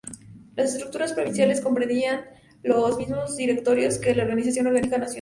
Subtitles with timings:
[0.55, 2.25] Las estructuras provinciales comprendían
[2.63, 5.09] los mismos directorios que la organización orgánica nacional.